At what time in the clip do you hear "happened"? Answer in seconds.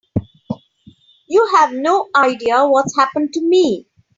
2.95-3.33